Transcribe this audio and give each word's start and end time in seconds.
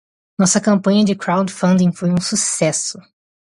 Nossa 0.39 0.59
campanha 0.59 1.05
de 1.05 1.13
crowdfunding 1.15 1.91
foi 1.91 2.09
um 2.09 2.19
sucesso. 2.19 2.97